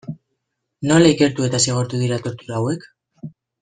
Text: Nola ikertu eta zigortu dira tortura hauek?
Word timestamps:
Nola 0.93 1.13
ikertu 1.17 1.47
eta 1.51 1.61
zigortu 1.69 2.03
dira 2.07 2.21
tortura 2.27 2.61
hauek? 2.61 2.93